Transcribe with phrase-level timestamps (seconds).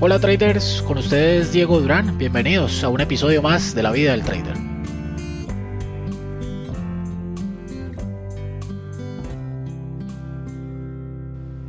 [0.00, 4.22] Hola traders, con ustedes Diego Durán, bienvenidos a un episodio más de la vida del
[4.22, 4.56] trader.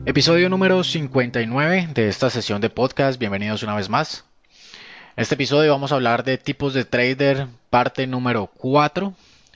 [0.05, 4.25] Episodio número 59 de esta sesión de podcast, bienvenidos una vez más.
[5.15, 9.11] En este episodio vamos a hablar de tipos de trader, parte número 4,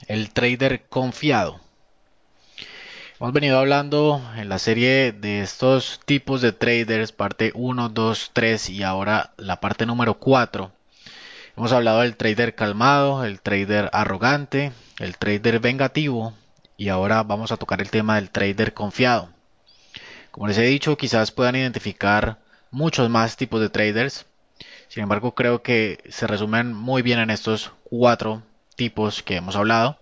[0.08, 1.63] el trader confiado.
[3.20, 8.70] Hemos venido hablando en la serie de estos tipos de traders, parte 1, 2, 3
[8.70, 10.72] y ahora la parte número 4.
[11.56, 16.34] Hemos hablado del trader calmado, el trader arrogante, el trader vengativo
[16.76, 19.28] y ahora vamos a tocar el tema del trader confiado.
[20.32, 22.38] Como les he dicho, quizás puedan identificar
[22.72, 24.26] muchos más tipos de traders.
[24.88, 28.42] Sin embargo, creo que se resumen muy bien en estos cuatro
[28.74, 30.00] tipos que hemos hablado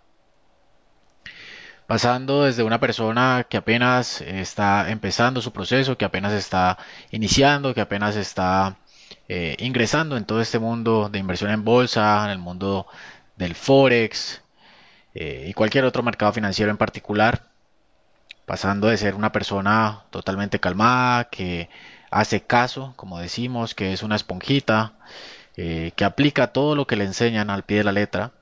[1.86, 6.78] pasando desde una persona que apenas está empezando su proceso, que apenas está
[7.10, 8.76] iniciando, que apenas está
[9.28, 12.86] eh, ingresando en todo este mundo de inversión en bolsa, en el mundo
[13.36, 14.42] del forex
[15.14, 17.42] eh, y cualquier otro mercado financiero en particular,
[18.46, 21.68] pasando de ser una persona totalmente calmada, que
[22.10, 24.92] hace caso, como decimos, que es una esponjita,
[25.56, 28.32] eh, que aplica todo lo que le enseñan al pie de la letra,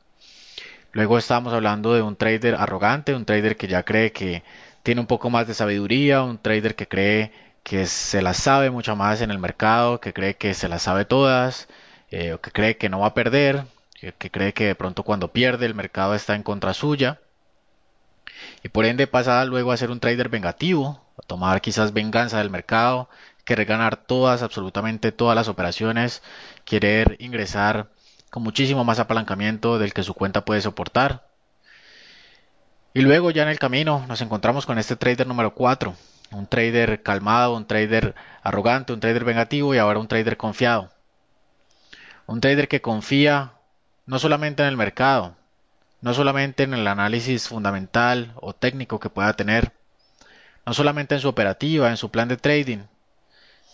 [0.92, 4.42] Luego estábamos hablando de un trader arrogante, un trader que ya cree que
[4.82, 8.96] tiene un poco más de sabiduría, un trader que cree que se las sabe mucho
[8.96, 11.68] más en el mercado, que cree que se las sabe todas,
[12.10, 15.04] eh, o que cree que no va a perder, que, que, cree que de pronto
[15.04, 17.20] cuando pierde el mercado está en contra suya.
[18.62, 22.50] Y por ende pasa luego a ser un trader vengativo, a tomar quizás venganza del
[22.50, 23.08] mercado,
[23.44, 26.22] querer ganar todas, absolutamente todas las operaciones,
[26.64, 27.88] querer ingresar
[28.30, 31.28] con muchísimo más apalancamiento del que su cuenta puede soportar.
[32.94, 35.94] Y luego ya en el camino nos encontramos con este trader número 4,
[36.32, 40.90] un trader calmado, un trader arrogante, un trader vengativo y ahora un trader confiado.
[42.26, 43.52] Un trader que confía
[44.06, 45.36] no solamente en el mercado,
[46.00, 49.72] no solamente en el análisis fundamental o técnico que pueda tener,
[50.64, 52.84] no solamente en su operativa, en su plan de trading,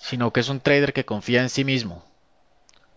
[0.00, 2.04] sino que es un trader que confía en sí mismo,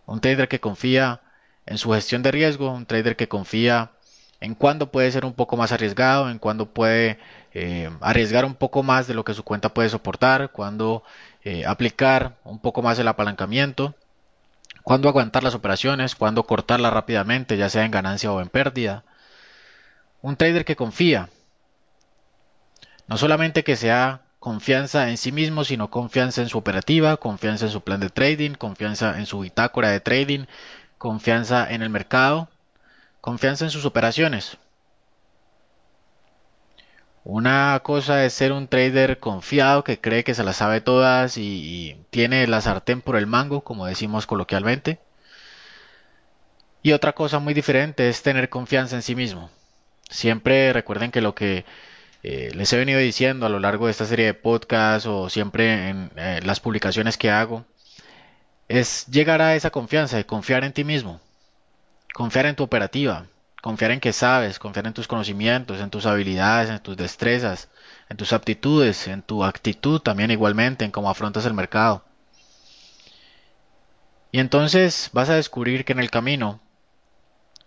[0.06, 1.20] un trader que confía
[1.70, 3.92] en su gestión de riesgo, un trader que confía
[4.40, 7.20] en cuándo puede ser un poco más arriesgado, en cuándo puede
[7.54, 11.04] eh, arriesgar un poco más de lo que su cuenta puede soportar, cuándo
[11.44, 13.94] eh, aplicar un poco más el apalancamiento,
[14.82, 19.04] cuándo aguantar las operaciones, cuándo cortarlas rápidamente, ya sea en ganancia o en pérdida.
[20.22, 21.28] Un trader que confía,
[23.06, 27.70] no solamente que sea confianza en sí mismo, sino confianza en su operativa, confianza en
[27.70, 30.46] su plan de trading, confianza en su bitácora de trading,
[31.00, 32.50] confianza en el mercado,
[33.22, 34.58] confianza en sus operaciones.
[37.24, 41.96] Una cosa es ser un trader confiado que cree que se las sabe todas y,
[42.10, 44.98] tiene la sartén por el mango, como decimos coloquialmente.
[46.82, 49.50] Y otra cosa muy diferente es tener confianza en sí mismo.
[50.10, 51.64] Siempre recuerden que lo que
[52.22, 55.88] eh, les he venido diciendo a lo largo de esta serie de podcasts o siempre
[55.88, 57.64] en eh, las publicaciones que hago
[58.70, 61.20] es llegar a esa confianza confiar en ti mismo,
[62.14, 63.26] confiar en tu operativa,
[63.60, 67.68] confiar en que sabes, confiar en tus conocimientos, en tus habilidades, en tus destrezas,
[68.08, 72.04] en tus aptitudes, en tu actitud también igualmente, en cómo afrontas el mercado.
[74.30, 76.60] Y entonces vas a descubrir que en el camino,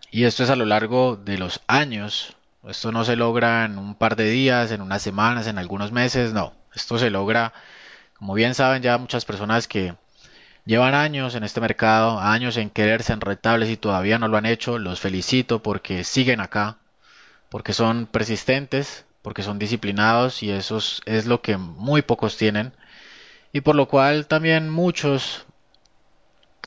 [0.09, 3.95] y esto es a lo largo de los años, esto no se logra en un
[3.95, 7.51] par de días, en unas semanas, en algunos meses, no, esto se logra,
[8.17, 9.95] como bien saben ya muchas personas que
[10.65, 14.45] Llevan años en este mercado, años en querer ser rentables y todavía no lo han
[14.45, 14.79] hecho.
[14.79, 16.77] Los felicito porque siguen acá,
[17.49, 22.73] porque son persistentes, porque son disciplinados y eso es lo que muy pocos tienen.
[23.51, 25.45] Y por lo cual también muchos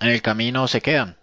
[0.01, 1.17] en el camino se quedan.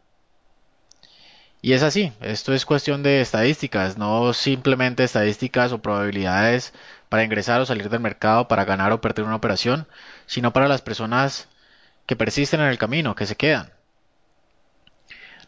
[1.62, 6.74] Y es así, esto es cuestión de estadísticas, no simplemente estadísticas o probabilidades
[7.08, 9.88] para ingresar o salir del mercado, para ganar o perder una operación,
[10.26, 11.48] sino para las personas
[12.06, 13.72] que persisten en el camino, que se quedan.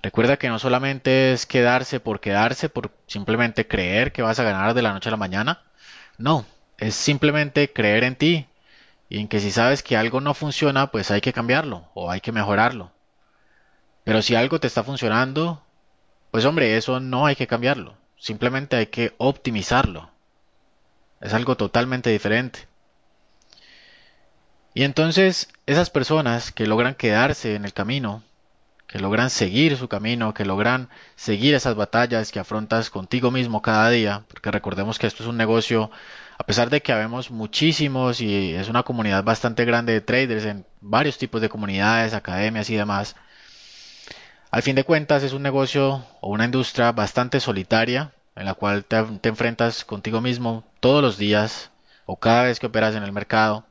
[0.02, 4.74] Recuerda que no solamente es quedarse por quedarse, por simplemente creer que vas a ganar
[4.74, 5.64] de la noche a la mañana.
[6.18, 6.46] No,
[6.78, 8.48] es simplemente creer en ti
[9.10, 12.22] y en que si sabes que algo no funciona, pues hay que cambiarlo o hay
[12.22, 12.92] que mejorarlo.
[14.04, 15.64] Pero si algo te está funcionando,
[16.32, 17.98] pues hombre, eso no hay que cambiarlo.
[18.18, 20.12] Simplemente hay que optimizarlo.
[21.22, 22.68] Es algo totalmente diferente.
[24.76, 28.24] Y entonces esas personas que logran quedarse en el camino,
[28.88, 33.90] que logran seguir su camino, que logran seguir esas batallas que afrontas contigo mismo cada
[33.90, 35.92] día, porque recordemos que esto es un negocio,
[36.38, 40.66] a pesar de que habemos muchísimos y es una comunidad bastante grande de traders en
[40.82, 43.16] varios tipos de comunidades, academias y demás,
[44.52, 48.84] al fin de cuentas es un negocio o una industria bastante solitaria en la cual
[48.84, 51.72] te, te enfrentas contigo mismo todos los días
[52.06, 53.66] o cada vez que operas en el mercado.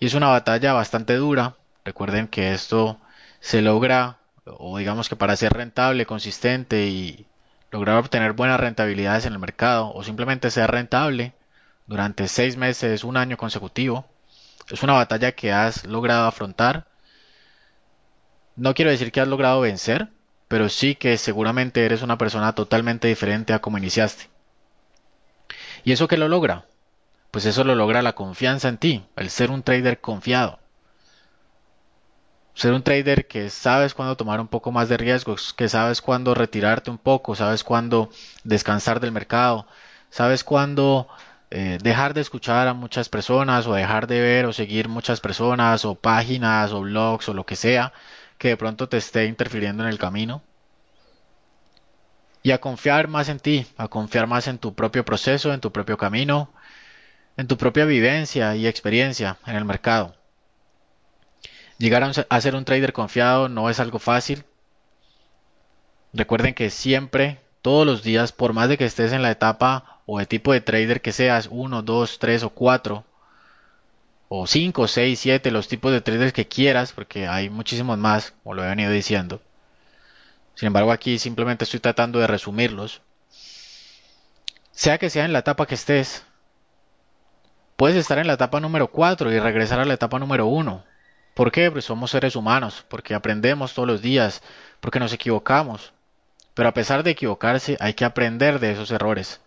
[0.00, 1.56] Y es una batalla bastante dura.
[1.84, 2.98] Recuerden que esto
[3.40, 7.26] se logra, o digamos que para ser rentable, consistente y
[7.70, 11.34] lograr obtener buenas rentabilidades en el mercado, o simplemente ser rentable
[11.86, 14.06] durante seis meses, un año consecutivo,
[14.70, 16.86] es una batalla que has logrado afrontar.
[18.56, 20.08] No quiero decir que has logrado vencer,
[20.48, 24.30] pero sí que seguramente eres una persona totalmente diferente a como iniciaste.
[25.84, 26.64] ¿Y eso qué lo logra?
[27.30, 30.58] Pues eso lo logra la confianza en ti, el ser un trader confiado
[32.60, 36.34] ser un trader que sabes cuándo tomar un poco más de riesgos, que sabes cuándo
[36.34, 38.10] retirarte un poco, sabes cuándo
[38.44, 39.66] descansar del mercado,
[40.10, 41.08] sabes cuándo
[41.50, 45.86] eh, dejar de escuchar a muchas personas o dejar de ver o seguir muchas personas
[45.86, 47.92] o páginas o blogs o lo que sea
[48.36, 50.42] que de pronto te esté interfiriendo en el camino.
[52.42, 55.72] Y a confiar más en ti, a confiar más en tu propio proceso, en tu
[55.72, 56.50] propio camino,
[57.40, 60.14] en tu propia vivencia y experiencia en el mercado.
[61.78, 64.44] Llegar a ser un trader confiado no es algo fácil.
[66.12, 70.20] Recuerden que siempre, todos los días, por más de que estés en la etapa o
[70.20, 73.04] el tipo de trader que seas, 1, 2, 3 o 4,
[74.28, 78.54] o 5, 6, 7, los tipos de traders que quieras, porque hay muchísimos más, como
[78.54, 79.40] lo he venido diciendo.
[80.54, 83.00] Sin embargo, aquí simplemente estoy tratando de resumirlos.
[84.72, 86.22] Sea que sea en la etapa que estés,
[87.80, 90.84] puedes estar en la etapa número 4 y regresar a la etapa número 1
[91.32, 91.70] ¿Por qué?
[91.70, 94.42] Pues somos seres humanos, porque aprendemos todos los días,
[94.80, 95.94] porque nos equivocamos.
[96.52, 99.40] Pero a pesar de equivocarse, hay que aprender de esos errores.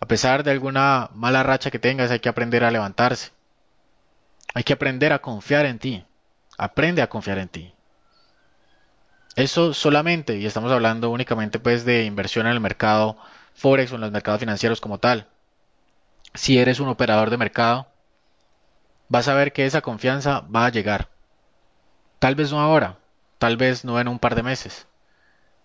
[0.00, 3.30] A pesar de alguna mala racha que tengas, hay que aprender a levantarse.
[4.52, 6.04] Hay que aprender a confiar en ti.
[6.58, 7.72] Aprende a confiar en ti.
[9.34, 13.16] Eso solamente, y estamos hablando únicamente pues de inversión en el mercado
[13.54, 15.26] Forex o en los mercados financieros como tal.
[16.36, 17.86] Si eres un operador de mercado,
[19.08, 21.08] vas a ver que esa confianza va a llegar.
[22.18, 22.98] Tal vez no ahora,
[23.38, 24.86] tal vez no en un par de meses.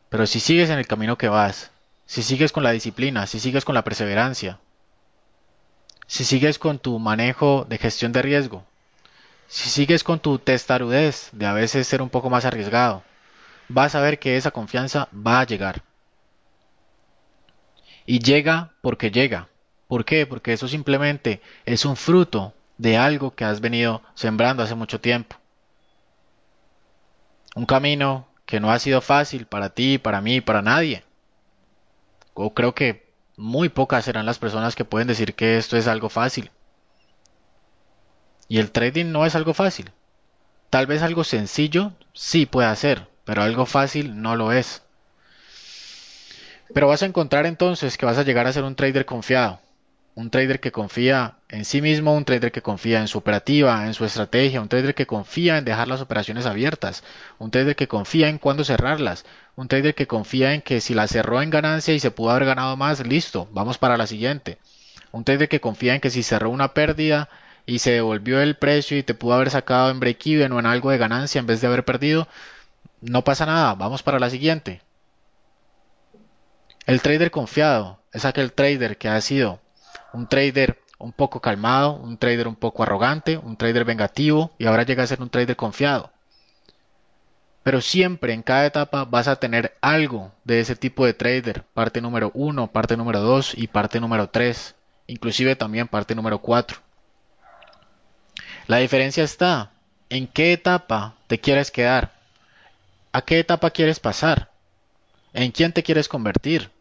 [0.09, 1.71] Pero si sigues en el camino que vas,
[2.06, 4.59] si sigues con la disciplina, si sigues con la perseverancia,
[6.07, 8.65] si sigues con tu manejo de gestión de riesgo,
[9.47, 13.03] si sigues con tu testarudez de a veces ser un poco más arriesgado,
[13.68, 15.83] vas a ver que esa confianza va a llegar.
[18.06, 19.50] Y llega porque llega.
[19.92, 20.26] ¿Por qué?
[20.26, 25.36] Porque eso simplemente es un fruto de algo que has venido sembrando hace mucho tiempo.
[27.56, 31.04] Un camino que no ha sido fácil para ti, para mí, para nadie.
[32.56, 36.52] Creo que muy pocas serán las personas que pueden decir que esto es algo fácil.
[38.48, 39.92] Y el trading no es algo fácil.
[40.70, 44.84] Tal vez algo sencillo sí puede ser, pero algo fácil no lo es.
[46.74, 49.60] Pero vas a encontrar entonces que vas a llegar a ser un trader confiado,
[50.16, 53.94] un trader que confía en sí mismo, un trader que confía en su operativa, en
[53.94, 57.04] su estrategia, un trader que confía en dejar las operaciones abiertas,
[57.40, 59.25] un trader que confía en cuándo cerrarlas,
[59.56, 62.46] un trader que confía en que si la cerró en ganancia y se pudo haber
[62.46, 64.58] ganado más, listo, vamos para la siguiente.
[65.12, 67.30] Un trader que confía en que si cerró una pérdida
[67.66, 70.90] y se devolvió el precio y te pudo haber sacado en break-even o en algo
[70.90, 72.28] de ganancia en vez de haber perdido,
[73.02, 74.81] no pasa nada, vamos para la siguiente.
[76.85, 79.62] El trader confiado es aquel trader que ha sido
[80.13, 84.83] un trader un poco calmado, un trader un poco arrogante, un trader vengativo y ahora
[84.83, 86.11] llega a ser un trader confiado.
[87.63, 92.01] Pero siempre en cada etapa vas a tener algo de ese tipo de trader, parte
[92.01, 94.75] número 1, parte número 2 y parte número 3,
[95.07, 96.80] inclusive también parte número 4.
[98.68, 99.71] La diferencia está
[100.09, 102.13] en qué etapa te quieres quedar,
[103.11, 104.49] a qué etapa quieres pasar,
[105.33, 106.71] en quién te quieres convertir.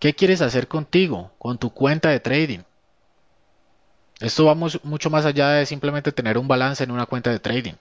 [0.00, 2.60] ¿Qué quieres hacer contigo, con tu cuenta de trading?
[4.18, 7.74] Esto va mucho más allá de simplemente tener un balance en una cuenta de trading.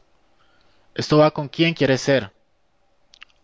[0.95, 2.33] Esto va con quién quieres ser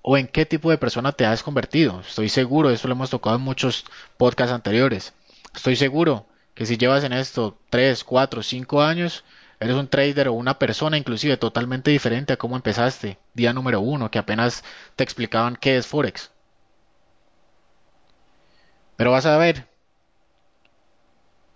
[0.02, 2.02] o en qué tipo de persona te has convertido.
[2.02, 3.86] Estoy seguro, eso lo hemos tocado en muchos
[4.18, 5.14] podcasts anteriores.
[5.56, 9.24] Estoy seguro que si llevas en esto 3, 4, 5 años,
[9.62, 14.12] eres un trader o una persona inclusive totalmente diferente a cómo empezaste día número uno,
[14.12, 14.66] que apenas
[14.98, 16.35] te explicaban qué es Forex.
[18.96, 19.68] Pero vas a ver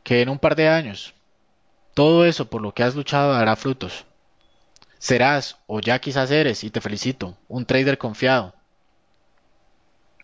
[0.03, 1.13] que en un par de años
[1.93, 4.05] todo eso por lo que has luchado dará frutos.
[4.99, 8.53] serás o ya quizás eres, y te felicito, un trader confiado.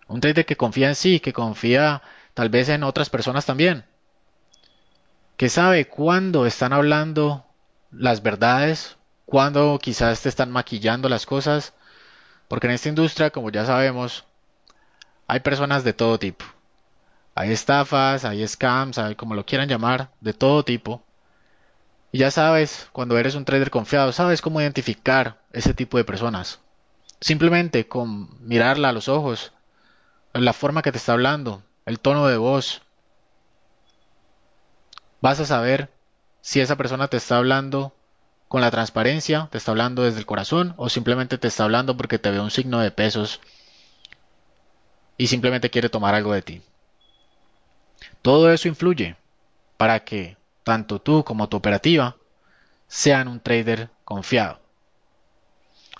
[0.07, 2.01] Un trader que confía en sí, que confía
[2.33, 3.85] tal vez en otras personas también.
[5.37, 7.45] Que sabe cuándo están hablando
[7.91, 11.73] las verdades, cuándo quizás te están maquillando las cosas.
[12.47, 14.25] Porque en esta industria, como ya sabemos,
[15.27, 16.45] hay personas de todo tipo.
[17.35, 21.03] Hay estafas, hay scams, hay como lo quieran llamar, de todo tipo.
[22.13, 26.61] Y ya sabes, cuando eres un trader confiado, sabes cómo identificar ese tipo de personas.
[27.19, 29.51] Simplemente con mirarla a los ojos,
[30.33, 32.81] la forma que te está hablando, el tono de voz,
[35.19, 35.91] vas a saber
[36.39, 37.93] si esa persona te está hablando
[38.47, 42.19] con la transparencia, te está hablando desde el corazón o simplemente te está hablando porque
[42.19, 43.41] te ve un signo de pesos
[45.17, 46.61] y simplemente quiere tomar algo de ti.
[48.25, 49.17] Todo eso influye
[49.77, 52.15] para que tanto tú como tu operativa
[52.87, 54.59] sean un trader confiado.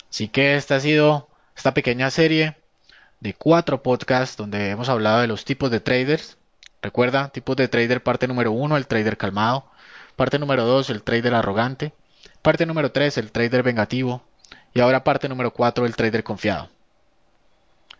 [0.09, 2.57] Así que esta ha sido esta pequeña serie
[3.19, 6.39] de cuatro podcasts donde hemos hablado de los tipos de traders.
[6.81, 9.69] Recuerda, tipos de trader, parte número uno, el trader calmado.
[10.15, 11.93] Parte número dos, el trader arrogante.
[12.41, 14.23] Parte número tres, el trader vengativo.
[14.73, 16.69] Y ahora parte número cuatro, el trader confiado.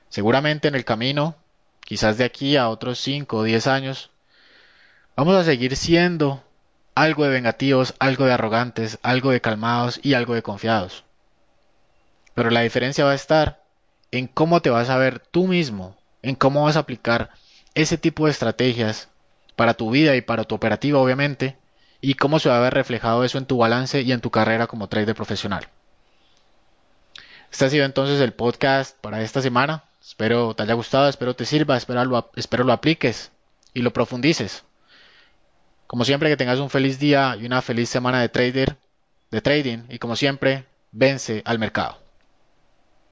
[0.10, 1.36] Seguramente en el camino,
[1.82, 4.10] quizás de aquí a otros 5 o 10 años,
[5.16, 6.44] vamos a seguir siendo
[6.94, 11.04] algo de vengativos, algo de arrogantes, algo de calmados y algo de confiados.
[12.34, 13.64] Pero la diferencia va a estar
[14.12, 17.32] en cómo te vas a ver tú mismo, en cómo vas a aplicar
[17.74, 19.10] ese tipo de estrategias
[19.56, 21.58] para tu vida y para tu operativa, obviamente,
[22.02, 24.68] y cómo se va a ver reflejado eso en tu balance y en tu carrera
[24.68, 25.68] como trader profesional.
[27.52, 29.84] Este ha sido entonces el podcast para esta semana.
[30.02, 33.32] Espero te haya gustado, espero te sirva, espero lo, espero lo apliques
[33.74, 34.64] y lo profundices.
[35.88, 38.78] Como siempre que tengas un feliz día y una feliz semana de trader,
[39.32, 42.05] de trading y como siempre, vence al mercado.